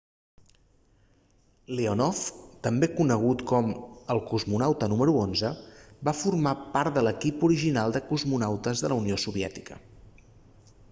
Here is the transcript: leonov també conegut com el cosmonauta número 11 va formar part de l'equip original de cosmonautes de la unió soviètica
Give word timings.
leonov 1.79 2.21
també 2.67 2.87
conegut 2.99 3.43
com 3.51 3.67
el 4.13 4.21
cosmonauta 4.31 4.89
número 4.93 5.13
11 5.25 5.51
va 6.09 6.15
formar 6.21 6.55
part 6.77 6.97
de 6.97 7.03
l'equip 7.09 7.45
original 7.49 7.95
de 7.99 8.03
cosmonautes 8.07 8.83
de 8.87 8.91
la 8.95 8.97
unió 9.05 9.21
soviètica 9.27 9.79